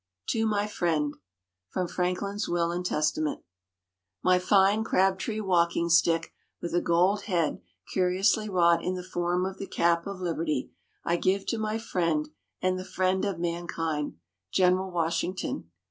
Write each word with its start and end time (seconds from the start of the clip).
TO 0.25 0.47
MY 0.47 0.65
FRIEND 0.65 1.13
From 1.69 1.87
Franklin's 1.87 2.49
Will 2.49 2.71
and 2.71 2.83
Testament 2.83 3.41
My 4.23 4.39
fine 4.39 4.83
crabtree 4.83 5.39
walking 5.41 5.89
stick, 5.89 6.33
with 6.59 6.73
a 6.73 6.81
gold 6.81 7.25
head 7.25 7.61
curiously 7.93 8.49
wrought 8.49 8.83
in 8.83 8.95
the 8.95 9.03
form 9.03 9.45
of 9.45 9.59
the 9.59 9.67
Cap 9.67 10.07
of 10.07 10.19
Liberty, 10.19 10.71
I 11.05 11.17
give 11.17 11.45
to 11.49 11.59
my 11.59 11.77
friend 11.77 12.29
and 12.63 12.79
the 12.79 12.83
friend 12.83 13.23
of 13.25 13.37
Mankind, 13.37 14.15
General 14.51 14.89
Washington. 14.89 15.69